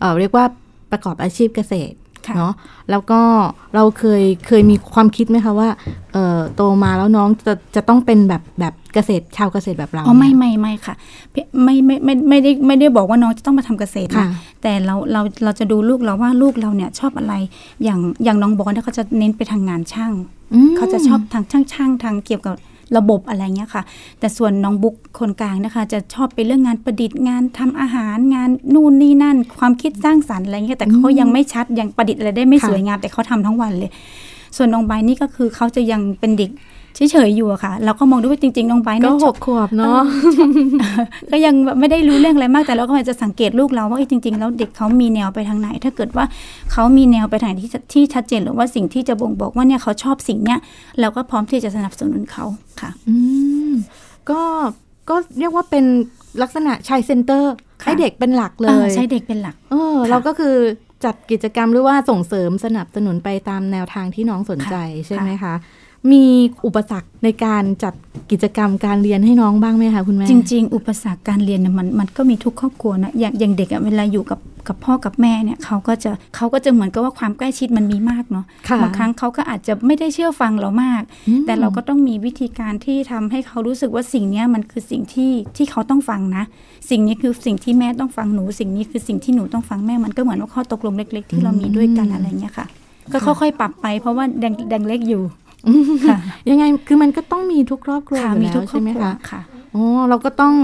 [0.00, 0.44] เอ่อเรียกว่า
[0.90, 1.96] ประกอบอาชีพเกษตร
[2.26, 2.52] ค่ะเนาะ
[2.90, 3.20] แล้วก็
[3.74, 5.68] เราเคยเคยมีความคิดไหมคะว่า
[6.12, 10.94] เอ่อโตมาแล้วน้องจะจะต้องเป็นแบบแบบ เกษตรชาวเกษตรแบบเราอ๋อไม่เนี่ยไม่ไม่ค่ะ
[11.32, 17.34] พี่ไม่ไม่ไม่ไม่ได้ไม่ได้บอกว่าน้องจะต้องมาทำเกษตรค่ะนะแต่เราเราเราจะดูลูกเราว่าลูกเราเนี่ยชอบอะไร
[17.84, 20.12] อย่างอย่างน้องบอลเนี่ยเขาจะเน้นไปทางงานช่าง
[20.54, 22.54] อืมเขาจะชอบทางช่างช่างๆทางเกี่ยวกับ
[22.96, 23.82] ระบบอะไรเงี้ยค่ะ
[24.18, 33.90] แต่ส่วนน้องบุ๊กคนกลางนะคะ จะชอบไปเรื่องงานประดิษฐ์งานทำอาหารงานนู่นนี่นั่น ความคิดสร้างสรรค์อะไรเงี้ยแต่เขายังไม่ชัดยังประดิษฐ์อะไรได้ไม่ค่ะสวยงามแต่เขาทำทั้งวันเลย
[34.56, 36.50] ส่วนน้องไบร์ทนี่ก็คือเขาจะยังเป็นเด็ก
[37.10, 40.00] เฉยๆอยู่อะค่ะ เราก็มองดูว่าจริงๆน้องไบร์ทก็เนี่ยหกขวบเนาะ
[41.30, 46.24] ก็ยังไม่ได้รู้เรื่องอะไรมากแต่เราก็จะสังเกตลูกเราว่าเอ้ยจริง ๆ แล้วเด็กเขามีแนวไปทางไหน ถ้าเกิดว่า
[46.72, 50.58] เขามีแนวไปทางไหนที่ที่ชัดเจนหรือว่าสิ่งที่จะบ่งบอกว่าเนี่ยเขาชอบสิ่งเนี้ย
[51.00, 52.44] เราก็พร้อมที่จะสนับสนุนเขา
[52.80, 53.16] ค่ะ อื
[53.70, 53.72] ม
[54.30, 54.40] ก็
[55.08, 55.84] ก็เรียกว่าเป็น
[56.42, 60.56] ลักษณะ child center ค่ะให้เด็กเป็นหลักเลยเออใช้เด็กเป็นหลัก เออค่ะเราก็คือ
[61.04, 65.54] จัดกิจกรรมหรือว่าส่งเสริมสนับสนุนไปตามแนวทางที่น้องสนใจค่ะใช่ไหมคะ
[66.12, 66.24] มี
[66.66, 67.94] อุปสรรคในการจัด
[68.30, 86.44] กิจกรรมการเรียนให้น้องบ้างไหมคะคุณแม่ จริง ๆ อุปสรรคการเรียนเนี่ยมันมันก็มีทุกครอบครัวนะอย่างอย่างเด็กอะเวลาอยู่กับกับพ่อกับแม่เนี่ยเขาก็จะเขาก็จะเหมือนกับว่าความใกล้ชิดมันมีมากเนาะค่ะบางครั้งเขาก็อาจจะไม่ได้เชื่อฟังเรามากอืมแต่เราก็ต้องมีวิธีการที่ทำให้เขารู้สึกว่าสิ่งเนี้ยมันคือสิ่งที่ที่เขาต้องฟังนะ
[86.90, 92.66] สิ่งนี้คือสิ่งที่แม่ต้องฟังหนู สิ่งนี้คือสิ่งที่หนูต้องฟังแม่มันก็เหมือนว่าข้อตกลงเล็ก ๆ ที่เรามีด้วยกันอะไรเงี้ยค่ะ
[93.12, 95.45] ก็ค่อยๆปรับไปเพราะว่าแดงแดงเล็กอยู่ค่ะ
[96.50, 99.40] ยังไงคือมันก็ต้องมีทุกครอบครัวค่ะอยู่มีแล้ทุวกครอใช่บไหมครัวคะค่ะ
[99.74, 100.54] อ๋อเราก็ต้อง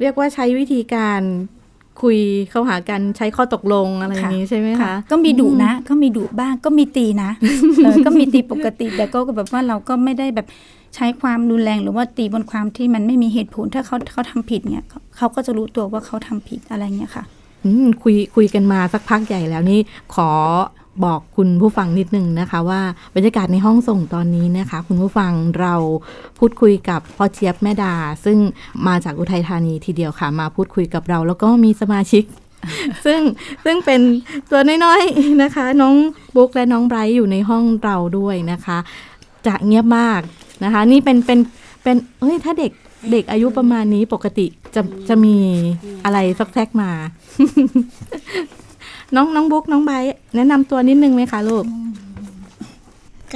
[0.00, 1.20] เรียกว่าใช้วิธีการ
[2.02, 2.18] คุย
[2.50, 7.30] เข้าหากันใช้ข้อตกลงอะไรอย่างนี้ใช่ไหมคะ ก็มีดุนะ ก็มีดุบ้างก็มีตีนะ
[7.84, 10.46] เออก็มีตีปกติแต่ก็แบบว่าเราก็ไม่ได้แบบ
[10.94, 17.24] ใช้ความรุนแรงหรือว่าตีบนความที่มันไม่มีเหตุผลถ้าเขาเขาทำผิดเนี่ยเขาเขาก็จะรู้ตัวว่าเขาทำผิดอะไรเงี้ยค่ะ
[17.64, 19.80] อืมคุยคุยกันมาสักพักใหญ่แล้วนี่
[20.14, 20.28] ขอ
[21.04, 22.80] บอกคุณผู้ฟังนิดนึงนะคะ ว่า
[23.14, 25.74] บรรยากาศในห้องส่งตอนนี้นะคะ คุณผู้ฟังเรา
[26.38, 28.38] พูดคุยกับพ่อเจี๊ยบแม่ดา ซึ่ง
[28.86, 32.24] มาจากอุทัยธานีทีเดียวค่ะ มาพูดคุยกับเรา แล้วก็มีสมาชิก
[33.06, 33.20] ซึ่ง
[33.64, 34.00] ซึ่งเป็น
[34.50, 35.94] ตัวน้อยๆนะคะ น้อง
[36.36, 38.78] บุ๊กและน้องไบรท์อยู่ในห้องเราด้วยนะคะ
[39.46, 40.20] จะเงียบมาก
[40.64, 41.38] นะคะ นี่เป็นเป็น
[41.82, 42.72] เป็นเฮ้ยถ้าเด็ก
[43.12, 45.36] เด็กอายุประมาณนี้ปกติจะจะมี
[46.04, 46.90] อะไรซักแซกมา
[49.16, 51.64] น้องน้องบุ๊กน้องไบร์ทแนะนำตัวนิดนึงไหมคะลูก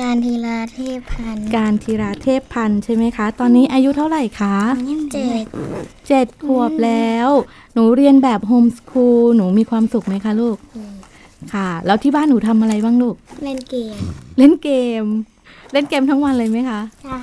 [0.01, 4.57] การทีลาเทพพันธ์การทีราเทพพันธ์ใช่ไหมคะ ตอนนี้อายุเท่าไหร่คะ
[5.13, 5.45] เจ็ด
[6.09, 7.29] เจ็ดขวบแล้ว
[7.75, 10.57] หนูเรียนแบบโฮมสคูล หนูมีความสุขไหมคะลูก
[11.55, 13.97] ค่ะ แล้วที่บ้านหนูทำอะไรบ้างลูก เล่นเกม
[14.39, 14.71] เล่นเก
[15.03, 15.05] ม
[15.73, 17.19] เล่นเกมทั้งวันเลยไหมคะ ใช่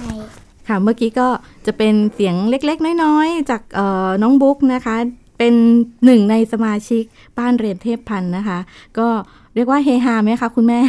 [0.68, 1.28] ค่ะ เมื่อกี้ก็
[1.66, 4.98] จะเป็นเสียงเล็กๆ น้อยๆ จากเอ่อน้องบุ๊กนะคะ
[5.44, 5.62] เป็น
[6.06, 7.04] หนึ่งในสมาชิก
[7.40, 8.60] บ้านเรียนเทพพันธ์นะคะ
[8.98, 9.08] ก็
[9.56, 10.80] เรียกว่าเฮฮาไหมคะคุณแม่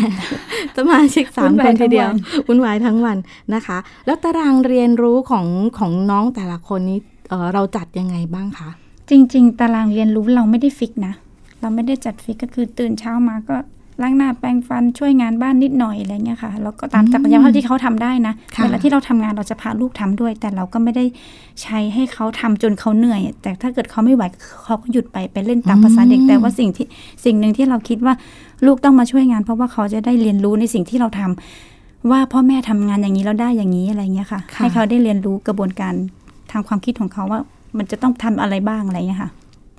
[0.77, 3.19] สมาชิกสามวุ่นควายนทีเดียวทั้งวันวุ่นวายทั้งวัน
[3.55, 5.47] นะคะ แล้วตารางเรียนรู้ของ
[5.79, 8.69] ของน้องแต่ละคนนี้เอ่อเราจัดยังไงบ้างคะ
[9.11, 11.15] จริง ๆ ตารางเรียนรู้เราไม่ได้ฟิกนะ
[11.61, 13.57] เราไม่ได้จัดฟิกก็คือตื่นเช้ามาก็
[14.03, 21.05] ล้างหน้าแปรงฟันช่วยงานบ้านนิดหน่อยอะไรเงี้ยค่ะแล้วก็ตามศักยภาพที่เขาทำได้นะค่ะเวลาที่เราทำงานเราจะพาลูกทำด้วย แต่เราก็ไม่ได้
[21.63, 24.23] ใช้ให้เขาทำจนเขาเหนื่อย แต่ถ้าเกิดเขาไม่ไหว
[24.65, 26.87] เขาก็หยุดไปไปเล่นตามภาษาเด็ก แต่ว่าสิ่งที่
[27.25, 28.15] สิ่งหนึ่งที่เราคิดว่า
[28.67, 35.95] ลูกต้องมาช่วยงาน เพราะว่าเขาจะได้เรียนรู้ในสิ่งที่เราทำว่าพ่อแม่ทำงานอย่างนี้แล้วได้อย่างนี้อะไรเงี้ยค่ะค่ะ ให้เขาได้เรียนรู้กระบวนการ
[36.51, 37.41] ทางความคิดของเขาว่า
[37.79, 39.31] มันจะต้องทำอะไรบ้างอะไรเงี้ยค่ะ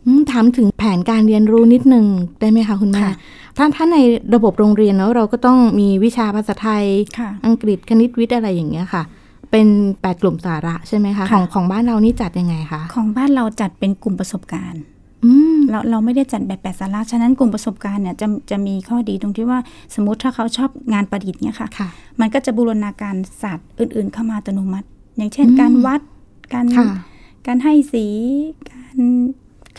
[0.05, 2.05] อืมถามถึงแผนการเรียนรู้นิดนึง
[2.39, 3.13] ได้ไหมคะคุณแม่ค่ะ
[3.57, 3.97] ถ้าถ้าใน
[4.35, 6.85] ระบบโรงเรียนแล้วเราก็ต้องมีวิชาภาษาไทย
[7.19, 9.03] ค่ะอังกฤษคณิตวิทย์อะไรอย่างเงี้ยค่ะ
[9.51, 9.67] เป็น
[10.01, 14.81] แปดกลุ่มสาระใช่ไหมคะค่ะของของบ้านเรานี่จัดยังไงคะของบ้านเราจัดเป็นกลุ่มประสบการณ์
[15.25, 19.59] อืมเราเราไม่ได้จัดแบบแปดสาระ ฉะนั้นกลุ่มประสบการณ์เนี่ยจะจะมีข้อดีตรงที่ว่า
[19.95, 21.89] สมมติถ้าเขาชอบงานประดิษฐ์เนี่ยค่ะค่ะ
[22.19, 24.87] มันก็จะบูรณาการศาสตร์อื่น ๆ เข้ามาอัตโนมัติ
[25.17, 26.01] อย่างเช่นอืมการวัด
[26.53, 26.85] การค่ะ
[27.47, 28.05] การให้สี
[28.69, 28.99] การ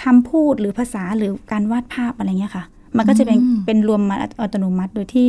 [0.03, 2.65] คำพูดหรือภาษาหรือการวาดภาพอะไรเงี้ยค่ะ
[2.97, 5.27] มันก็จะเป็นอืมเป็นรวมมาอัตโนมัติ โดยที่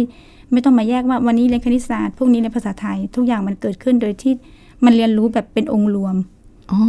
[0.52, 4.34] ไม่ต้องมาแยกว่าวันนี้เรียนคณิตศาสตร์พรุ่งนี้เรียนภาษาไทย ทุกอย่างมันเกิดขึ้นโดยที่
[4.86, 6.16] มันเรียนรู้แบบเป็นองค์รวม
[6.72, 6.80] อ๋อ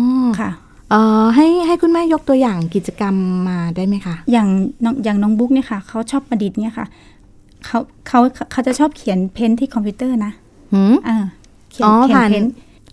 [0.40, 0.50] ค่ะ
[0.90, 3.14] เอ่อให้ให้คุณแม่ยกตัวอย่างกิจกรรม
[3.48, 4.48] มาได้ไหมคะ อย่าง
[4.84, 6.86] น้องอย่างน้องบุ๊กเนี่ยค่ะเขาชอบประดิษฐ์เนี่ยค่ะ
[7.64, 8.20] เขาเขา
[8.52, 10.32] เขาจะชอบเขียน paint ที่คอมพิวเตอร์นะ
[10.72, 11.16] หืมอ่า
[11.70, 12.44] เขียนอ๋อเขียนผ่าน paint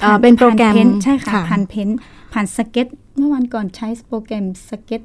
[0.01, 1.89] เอ่อเป็นโปรแกรมผ่านเพ้นใช่ค่ะค่ะผ่าน paint
[2.33, 5.01] ผ่านสเก็ตเมื่อวันก่อนใช้โปรแกรม sketch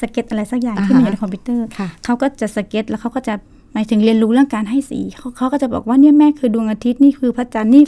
[0.00, 3.34] sketch อะไรสักอย่างที่อ่าฮะมันอยู่ในคอมพิวเตอร์ค่ะเขาก็จะสเก็ตแล้วเขาก็จะ
[3.74, 7.82] หมายถึงเรียนรู้เรื่องการให้สีเขาเขาก็จะบอกว่าเนี่ยแม่คือดวงอาทิตย์นี่คือพระจันทร์นี่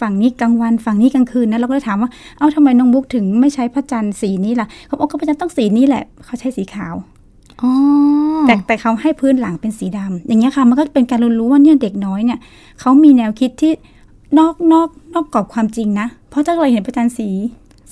[0.00, 6.94] ฝั่งนี้กลางวันฝั่งนี้กลางคืนนะเราก็เลยถามว่าเอ้าทำไมน้องบุ๊กถึงไม่ใช้พระจันทร์สีนี้ล่ะเขาบอกก็พระจันทร์ต้องสีนี้แหละเขาใช้สีขาว
[7.62, 7.70] อ๋อ
[8.46, 12.38] แต่แต่เขาให้พื้นหลังเป็นสีดำอย่างเงี้ยค่ะมันก็เป็นการเรียนรู้ว่าเนี่ยเด็กน้อยเนี่ย
[12.80, 13.72] เขามีแนวคิดที่
[14.38, 17.28] นอกนอกนอกกรอบความจริงนะ เพราะถ้าเราเห็นพระจันทร์สี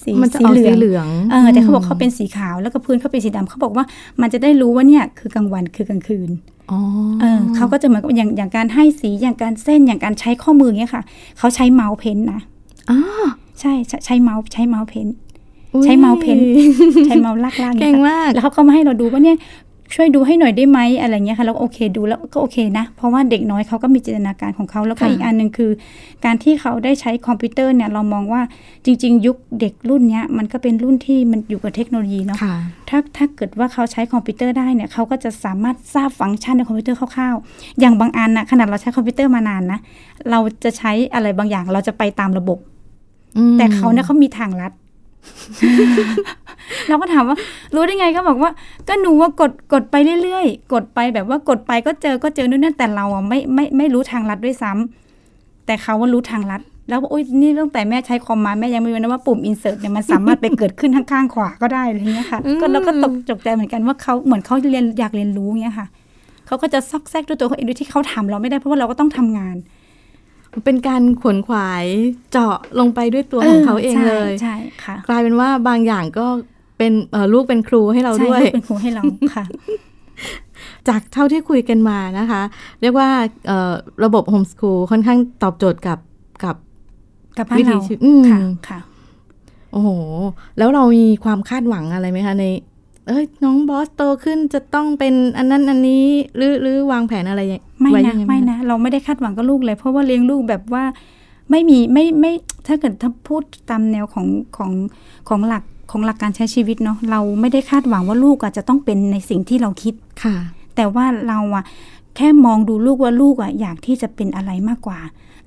[0.07, 3.85] สีมันจะสีออกเหลืสีองเหลืองเออแต่เขาบอกเขาเป็นสีขาวแล้วก็พื้นเขาเป็นสีดำเขาบอกว่า
[4.21, 6.31] มันจะได้รู้ว่าเนี่ยคือกลางวันคือกลางคืน
[6.71, 6.81] อ๋อ
[7.21, 11.03] เออเขาก็จะเหมือนกับอย่างอย่างการให้สีอย่างการเส้นอย่างการใช้ข้อมือเงี้ยค่ะ
[11.39, 12.41] เขาใช้เมาส์ paint นะ
[12.91, 12.99] อ๋อ
[13.61, 15.15] ใช่ใช้ใช้เมาส์ใช้เมาส์ paint
[15.75, 16.47] อุ๊ยใช้เมาส์ paint
[17.07, 19.37] ใช้เมาส์ลากๆเงี้ยค่ะเก่งมากแล้วเขาก็มาให้เราดูว่าเนี่ย
[19.95, 25.71] ช่วยดูให้หน่อยได้ไหมอะไรเงี้ยค่ะแล้วโอเคดูแล้วก็โอเคนะ เพราะว่าเด็กน้อยเขาก็มีจินตนาการของเขาแล้วก็ค่ะอีกอันหนึ่งคือ
[26.25, 28.43] การที่เขาได้ใช้คอมพิวเตอร์เนี่ยเรามองว่า
[28.85, 32.57] จริง ๆ ยุคเด็กรุ่นเนี้ยมันก็เป็นรุ่นที่มันอยู่กับเทคโนโลยีเนาะค่ะ
[32.89, 39.79] ถ้าถ้าเกิดว่าเขาใช้คอมพิวเตอร์ได้เนี่ยเขาก็จะสามารถทราบฟังก์ชันในคอมพิวเตอร์คร่าวๆอย่างบางอันนะขนาดเราใช้คอมพิวเตอร์มานานนะ
[40.31, 42.59] เราจะใช้อะไรบางอย่างเราจะไปตามระบบ
[43.39, 44.73] อืมแต่เขาเนี่ยเขามีทางลัด
[46.89, 47.37] เราก็ถามว่า
[47.75, 48.51] รู้ได้ไงก็บอกว่า
[48.89, 65.87] ก็หนูว่ากดกดไปเรื่อยๆ กดไปแบบว่ากดไปก็เจอก็เจอนู่นนั่นแต่เราอะไม่ไม่ไม่รู้ทางลัดด้วยซ้ำแต่เขาว่ารู้ทางลัด แล้วบอกโอ้ยนี่ตั้งแต่แม่ใช้คอมมาแม่ยังไม่รู้นะว่าปุ่ม insert เนี่ยมันสามารถไปเกิดขึ้นข้างๆขวาก็ได้อะไรเงี้ยค่ะ ก็เราก็ตกจกใจเหมือนกันว่าเขาเหมือนเขาเรียนอยากเรียนรู้เงี้ยค่ะ
[66.47, 69.57] เขาก็จะซอกแซกด้วยตัวเขาเองโดยที่เขาถามเราไม่ได้เพราะว่าเราก็ต้องทำงาน
[70.65, 71.85] เป็นการขวนขวาย
[72.33, 76.27] เจาะลงไปด้วยตัวของเขาเองเลยใช่ใช่ค่ะ กลายเป็นว่าบางอย่างก็
[76.79, 79.03] เป็นเอ่อลูกเป็นครูให้เราใช่ด้วยลูกเป็นครูให้เรา
[79.35, 79.45] ค่ะ
[80.89, 82.43] จากเท่าที่คุยกันมานะคะ
[82.81, 83.09] เรียกว่า
[83.47, 83.73] เอ่อ
[84.05, 85.99] ระบบโฮมส o ูลค่อนข้างตอบโจทย์กับ
[86.45, 86.57] กับ
[87.39, 88.39] กับบ้านวิถีเราชีวิตอืมค่ะ
[88.69, 88.81] ค่ะ
[89.73, 89.89] โอ้โห
[90.59, 92.45] แล้วเรามีความคาดหวังอะไรไหมคะใน
[93.07, 97.41] เอ้ยน้องบอสโตขึ้นจะต้องเป็นอันนั้นอันนี้หรือหรือวางแผนอะไร
[97.81, 100.85] ไม่ไว้นะยังงหไม่นะ เราไม่ได้คาดหวังกับลูกเลย เพราะว่าเลี้ยงลูกแบบว่า
[101.51, 102.33] ไม่มีไม่ไม่
[102.67, 104.71] ถ้าเกิดถ้าพูดตามแนวของของ
[105.29, 110.37] ของหลักของหลักการใช้ชีวิตเนาะเราไม่ได้คาดหวังว่าลูกอะจะต้องเป็นในสิ่งที่เราคิดค่ะ
[110.77, 111.65] แต่ว่าเราอะ
[112.17, 114.99] แค่มองดูลูกว่าลูกอะอยากที่จะเป็นอะไรมากกว่า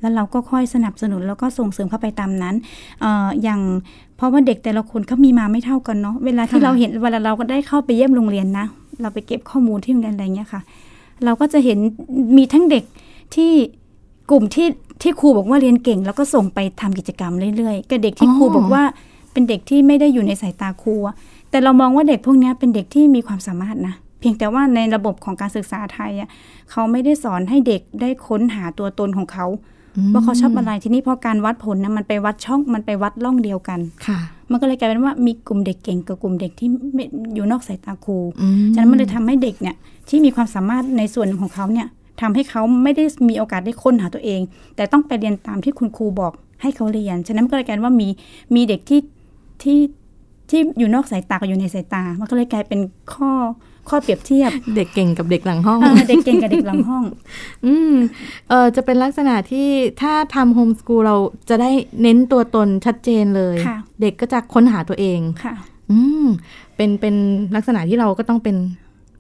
[0.01, 2.55] แล้วเราก็ค่อยสนับสนุนแล้วก็ส่งเสริมเข้าไปตามนั้น
[3.01, 3.61] เอ่ออย่าง
[4.17, 8.65] เพราะว่าเด็กแต่ละคนเขามีมาไม่เท่ากันเนาะเวลาที่ค่ะเราเห็นเวลาเราก็ได้เข้าไปเยี่ยมโรงเรียนนะ
[9.01, 10.61] เราไปเก็บข้อมูลที่โรงเรียนอะไรเงี้ยค่ะ
[11.25, 11.79] เราก็จะเห็น
[12.37, 12.83] มีทั้งเด็ก
[13.35, 13.51] ที่
[14.31, 14.67] กลุ่มที่
[15.01, 18.83] ที่ครูบอกว่าเรียนเก่ง แล้วก็ส่งไปทำกิจกรรมเรื่อยๆกับเด็กที่ครูบอกว่า
[19.31, 21.15] เป็นเด็กที่ไม่ได้อยู่ในสายตาครูอะ
[21.49, 26.29] แต่เรามองว่าเด็กพวกเนี้ยเป็นเด็กที่มีความสามารถนะเพียงแต่ว่าในระบบของการศึกษาไทยอะ
[26.71, 29.45] เขาไม่ได้สอนให้เด็กได้ค้นหาตัวตนของเขา
[30.13, 34.19] ว่าเขาชอบอะไรทีนี้พอการวัดผลนะมันไปวัดช่องมันไปวัดล่องเดียวกันค่ะ
[34.51, 39.75] มันก็เลยกลายเป็นว่ามีกลุ่มเด็กเก่งกับกลุ่มเด็กที่ไม่อยู่นอกสายตาครูอืมฉะนั้นมันเลยทำให้เด็กเนี่ย
[40.09, 41.87] ที่มีความสามารถในส่วนหนึ่งของเขาเนี่ย
[42.21, 44.41] ทำให้เขาไม่ได้มีโอกาสได้ค้นหาตัวเอง
[44.75, 48.07] แต่ต้องไปเรียนตามที่คุณครูบอกให้เขาเรียน ฉะนั้นมันก็เลยกลายเป็นว่ามี
[48.55, 48.99] มีเด็กที่
[49.63, 49.79] ที่
[50.49, 52.79] ที่อยู่นอกสายตากับอยู่ในสายตา มันก็เลยกลายเป็น
[53.13, 53.31] ข้อ
[53.89, 57.03] ข้อเปรียบเทียบ เด็กเก่งกับเด็กหลังห้องเออเด็กเก่งกับเด็กหลังห้อง
[57.65, 57.93] อืม
[58.49, 59.67] เออจะเป็นลักษณะที่
[60.01, 61.15] ถ้าทำโฮมส o ูลเรา
[61.49, 65.53] จะได้เน้นตัวตนชัดเจนเลยค่ะเด็กก็จะค้นหาตัวเองค่ะ
[65.91, 66.27] อืม
[66.75, 67.15] เป็นเป็น
[67.55, 68.55] ลักษณะที่เราก็ต้องเป็น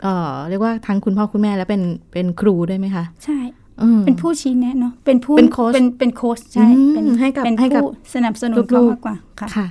[0.01, 1.81] เอ่อเรียกว่าทั้งคุณพ่อคุณแม่และเป็น
[2.13, 3.39] เป็นครูด้วยไหมคะ ใช่
[3.81, 9.67] อืมเป็นผู้ชี้แนะเนาะเป็นผู้เป็นโค้ชเป็นเป็นโค้ชใช่อืมเป็นให้กับเป็นให้กับผู้สนับสนุนลูเขากๆมากกว่าค่ะค่ะ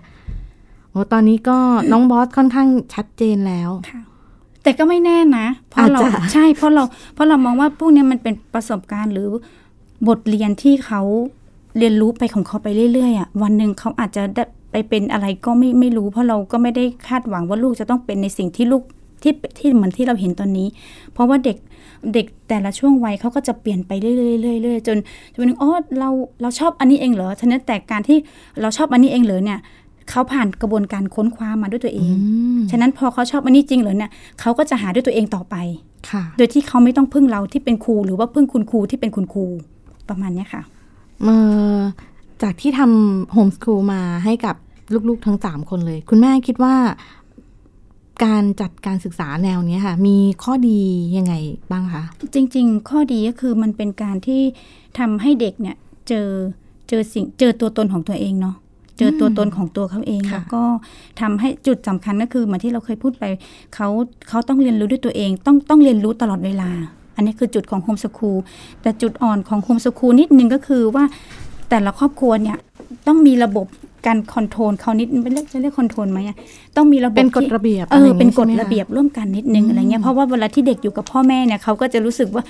[0.91, 1.59] โอ้ตอนนี้ก็
[1.93, 4.01] น้องบอสค่อนข้างชัดเจนแล้วค่ะ
[4.69, 9.29] แต่ก็ไม่แน่นะ เพราะเราอาจจะใช่เพราะเราเพราะเรามองว่าพวกเนี้ยมันเป็นประสบการณ์หรือ
[10.09, 11.03] บทเรียนที่เขา
[11.79, 18.83] เรียนรู้ไปของเขาไปเรื่อยๆอะวันหนึ่งเขาอาจจะได้ไปเป็นอะไรก็ไม่ไม่รู้ เพราะเราก็ไม่ได้คาดหวังว่าลูกจะต้องเป็นในสิ่งที่ลูก
[19.23, 20.69] ที่ที่เหมือนที่เราเห็นตอนนี้
[21.13, 21.57] เพราะว่าเด็ก
[22.15, 24.15] เด็กแต่ละช่วงวัยเขาก็จะเปลี่ยนไปเรื่อ
[24.57, 24.99] ยๆเรื่อยๆจน
[25.35, 26.09] จนวันหนึงอ๋อเรา
[26.43, 28.19] เราชอบอันนี้เองเหรอฉะนั้นแต่การที่
[28.61, 29.59] เราชอบอันนี้เองเหรอเนี่ย
[30.11, 32.15] เขาผ่านกระบวนการค้นคว้ามาด้วยตัวเอง
[32.57, 35.57] มฉะนั้นพอเขาชอบอันนี้จริงเหรอเนี่ยเขาก็จะหาด้วยตัวเองต่อไป
[36.11, 39.45] ค่ะโดยที่เขาไม่ต้องพึ่งเราที่เป็นครู หรือว่าพึ่งคุณครูที่เป็นคุณครู
[40.09, 40.63] ประมาณเนี้ยค่ะ
[41.23, 41.37] เอ่
[41.77, 41.79] อ
[42.43, 44.57] จากที่ทำโฮมส o ูลมาให้กับ
[45.09, 46.75] ลูกๆทั้งสามคนเลย คุณแม่คิดว่า
[48.25, 50.81] การจัดการศึกษาแนวเนี้ยค่ะ มีข้อดี
[51.17, 51.35] ยังไง
[51.71, 52.03] บ้างคะ
[52.35, 54.43] จริง ๆ ข้อดีก็คือมันเป็นการที่
[54.99, 55.77] ทำให้เด็กเนี่ย
[56.09, 56.29] เจอ
[56.89, 58.57] เจอสิ่งเจอตัวตนของตัวเองเนาะ
[58.99, 60.63] เจอตัวตนของตัวเขาเองค่ะแล้วก็
[61.21, 63.25] ทำให้จุดสำคัญก็คือเหมือนที่เราเคยพูดไป
[63.75, 63.89] เขา
[64.29, 66.71] เขาต้องเรียนรู้ด้วยตัวเอง ต้องต้องเรียนรู้ตลอดเวลา
[67.17, 68.39] อันนี้คือจุดของโฮมสคูล
[68.83, 71.05] แต่จุดอ่อนของโฮมสคูลนิดนึงก็คือว่า
[71.71, 72.59] แต่ละครอบครัวเนี่ย
[73.07, 73.67] ต้องมีระบบ
[74.07, 76.37] การ control เขานิดไม่เรียกจะเรียก control ไหมอะ
[76.77, 82.43] ต้องมีระบบเป็นกฎระเบียบเออะไรอย่างงี้เป็นกฎใช่ไหมคระเบียบร่วมกันนิดนึงอะไรเงี้ยเพราะว่าเวลาที่เด็กอยู่กับพ่อแม่เนี่ยเขาก็จะรู้สึกว่า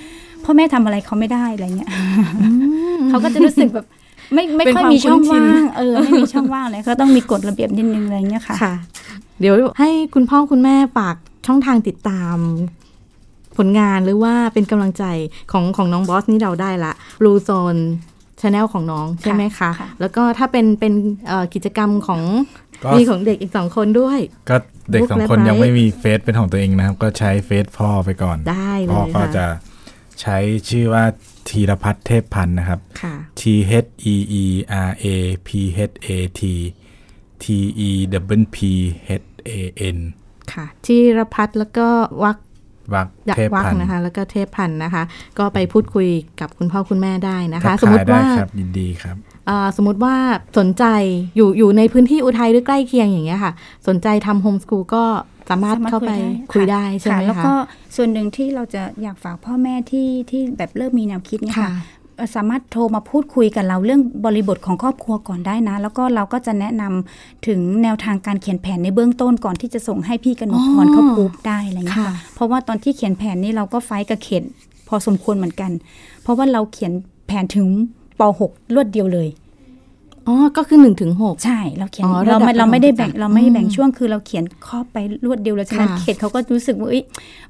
[0.44, 1.90] พ่อแม่ทำอะไรเขาไม่ได้อะไรเงี้ย
[3.08, 3.87] เขาก็จะรู้สึกแบบ
[4.35, 8.75] ไม่ไม่ค่อยมีช่องว่างเป็นความคุ้นชินว่างเออไม่มีช่องว่างเลยเขาต้องมีกฎระเบียบนิดนึงอะไรเงี้ยค่ะค่ะ
[9.41, 12.37] เดี๋ยวให้คุณพ่อคุณแม่ฝากช่องทางติดตาม
[13.57, 15.05] ผลงานหรือว่าเป็นกำลังใจ
[15.53, 16.93] ของของน้องบอสนี่เราได้ละ
[17.24, 17.77] Blue Zone
[18.40, 20.93] Channel ของน้องใช่ไหมคะค่ะแล้วก็ถ้าเป็นเป็น
[21.29, 22.21] เอ่อกิจกรรมของ
[22.85, 24.19] ก็มีของเด็กอีกสองคนด้วย
[24.51, 24.57] ก็
[24.93, 29.47] เด็กสองคน Book และ Bright ยังไม่มีเฟซเป็นของตัวเองนะครับ ก็ใช้เฟซพ่อไปก่อน ได้เลพ่อยก็ค่ะจะ
[30.22, 31.04] ใช้ชื่อว่า
[31.48, 33.42] ธีรพัฒน์เทพพันธ์นะครับค่ะ T
[33.85, 34.44] H E E
[34.88, 35.07] R A
[35.46, 35.48] P
[35.90, 36.09] H A
[36.40, 36.42] T
[37.42, 37.44] T
[37.88, 37.90] E
[38.40, 38.59] W P
[39.22, 39.50] H A
[39.96, 39.98] N
[40.52, 41.88] ค่ะที่รพัฒน์แล้วก็
[42.24, 42.38] วัก
[42.94, 45.02] วักยักเทพวักพันธ์นะคะ แล้วก็เทพพันธ์นะคะ
[45.38, 46.09] ก็ไปพูดคุย
[46.40, 49.16] กับคุณพ่อคุณแม่ได้นะคะทักสมมทายติได้ว่าครับยินดีครับ
[49.48, 50.14] อ่าสมมติว่า
[50.59, 50.85] สนใจ
[51.37, 53.52] อยู่อยู่ในพื้นที่อุทัยหรือใกล้เคียงอย่างเงี้ยค่ะ
[53.88, 55.04] สนใจทำโฮมส o ูลก็
[55.50, 56.12] สามารถเข้าไป
[56.52, 57.54] คุยได้ใช่ไหมแล้วคะก็
[57.96, 61.72] ส่วนหนึ่งที่เราจะอยากฝากพ่อแม่ที่ที่แบบเริ่มมีแนวคิดเนี่ยค่ะค่ะ
[62.16, 74.42] เอ่อสามารถโทรมาพูดคุยกับเราเรื่องบริบทของครอบครัวก่อนได้นะ แล้วก็เราก็จะแนะนำถึงแนวทางการเขียนแผนในเบื้องต้นก่อนที่จะส่งให้พี่กนกพรอ๋อเขาพูดได้อะไรเงี้ยค่ะค่ะเพราะว่าตอนที่เขียนแผนนี่เราก็ไฟท์กับเขต
[74.88, 75.70] พอสมควรเหมือนกัน
[76.22, 76.92] เพราะว่าเราเขียน
[77.26, 77.66] แผนถึง
[78.20, 79.28] ป .6 รวดเดียวเลย
[80.28, 87.02] อ๋อ ก็คือหนึ่งถึงหกใช่ เราเขียนอ๋อเราไม่ระดับเราไม่ได้แบ่งประถมศึกษาเราไม่ได้แบ่งอืมช่วงคือเราเขียนข้อไปรวดเดียวเลยฉะนั้นค่ะเขตเขาก็รู้สึกว่าเอ้ย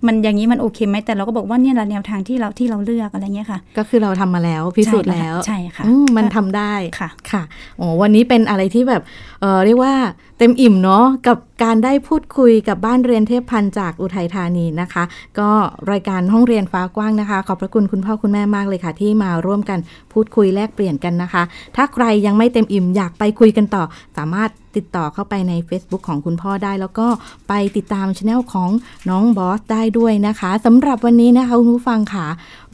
[0.06, 7.42] มันอย่างนี้มันโอเคไหมแต่เราก็บอกว่าเนี่ยแหละแนวทางที่เราที่เราเลือกอะไรเงี้ยค่ะ ก็คือเราทำมาแล้วพิสูจน์แล้วใช่ค่ะอืมมันทำได้ค่ะค่ะ
[7.78, 9.02] โอ้วันนี้เป็นอะไรที่แบบ
[9.40, 9.94] เออเรียกว่า
[10.38, 15.04] เต็มอิ่มเนาะกับ การได้พูดคุยกับบ้านเรียนเทพพันธ์จากอุทัยธานีนะคะ
[15.38, 15.50] ก็
[15.90, 19.78] รายการห้องเรียนฟ้ากว้างนะคะ ขอบพระคุณคุณพ่อคุณแม่มากเลยค่ะ ที่มาร่วมกัน
[20.12, 21.42] พูดคุยแลกเปลี่ยนกันนะคะ
[21.76, 23.82] ถ้าใครยังไม่เต็มอิ่มอยากไปคุยกันต่อ
[24.16, 27.06] สามารถติดต่อเข้าไปใน Facebook ของคุณพ่อได้ แล้วก็
[27.48, 28.70] ไปติดตามช anel ของ
[29.10, 32.26] น้องบอสได้ด้วยนะคะสำหรับวันนี้นะคะคุณผู้ฟังค่ะ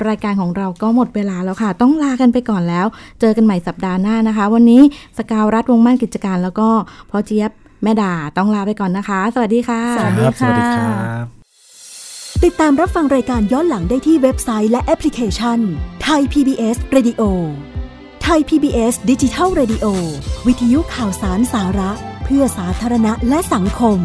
[0.09, 2.87] รายการของเราก็หมดเวลาแล้วค่ะ ต้องลากันไปก่อนแล้ว
[3.21, 4.83] เจอกันใหม่สัปดาห์หน้านะคะ วันนี้
[5.19, 6.69] สกาวรัฐวงมั่นกิจการแล้วก็
[7.13, 7.51] พอเจี๊ยบ
[7.85, 11.27] แม่ดาต้องลาไปก่อนนะคะ สวัสดีค่ะ สวัสดีครับสวัสดีคค่ะรับ
[12.45, 15.59] ติดตามรับฟังรายการย้อนหลังได้ที่เว็บไซต์และแอปพลิเคชัน
[16.03, 17.23] ไทย PBS Radio
[18.23, 19.87] ไทย PBS ดิจิทัล Radio
[20.47, 21.91] วิทยุข่าวสารสาระ
[22.25, 23.99] เพื่อสาธารณะและสังคม